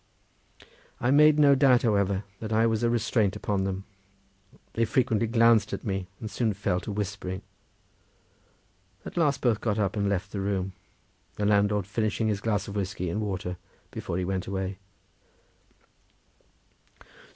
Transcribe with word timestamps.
I 0.99 1.11
made 1.11 1.37
no 1.37 1.53
doubt, 1.53 1.83
however, 1.83 2.23
that 2.39 2.51
I 2.51 2.65
was 2.65 2.81
a 2.81 2.89
restraint 2.89 3.35
upon 3.35 3.65
them; 3.65 3.83
they 4.73 4.83
frequently 4.83 5.27
glanced 5.27 5.73
at 5.73 5.83
me, 5.83 6.07
and 6.19 6.31
soon 6.31 6.55
fell 6.55 6.79
to 6.79 6.91
whispering. 6.91 7.43
At 9.05 9.15
last 9.15 9.41
both 9.41 9.61
got 9.61 9.77
up 9.77 9.95
and 9.95 10.09
left 10.09 10.31
the 10.31 10.41
room; 10.41 10.73
the 11.35 11.45
landlord 11.45 11.85
finishing 11.85 12.29
his 12.29 12.41
glass 12.41 12.67
of 12.67 12.75
whiskey 12.75 13.11
and 13.11 13.21
water 13.21 13.57
before 13.91 14.17
he 14.17 14.25
went 14.25 14.47
away. 14.47 14.79